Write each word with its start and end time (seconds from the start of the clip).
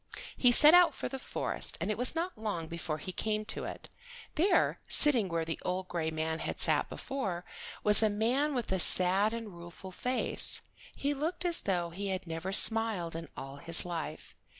He 0.35 0.51
set 0.51 0.73
out 0.73 0.95
for 0.95 1.07
the 1.07 1.19
forest, 1.19 1.77
and 1.79 1.91
it 1.91 1.97
was 1.99 2.15
not 2.15 2.35
long 2.35 2.65
before 2.65 2.97
he 2.97 3.11
came 3.11 3.45
to 3.45 3.65
it. 3.65 3.91
There, 4.33 4.79
sitting 4.87 5.29
where 5.29 5.45
the 5.45 5.59
old 5.63 5.89
gray 5.89 6.09
man 6.09 6.39
had 6.39 6.59
sat 6.59 6.89
before, 6.89 7.45
was 7.83 8.01
a 8.01 8.09
man 8.09 8.55
with 8.55 8.71
a 8.71 8.79
sad 8.79 9.31
and 9.31 9.53
rueful 9.55 9.91
face. 9.91 10.61
He 10.97 11.13
looked 11.13 11.45
as 11.45 11.59
though 11.61 11.91
he 11.91 12.07
had 12.07 12.25
never 12.25 12.51
smiled 12.51 13.15
in 13.15 13.29
all 13.37 13.57
his 13.57 13.85
life. 13.85 14.35